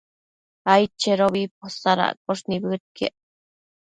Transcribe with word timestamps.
aidchedobi 0.71 1.43
posadosh 1.61 2.41
nibëdquiec 2.47 3.15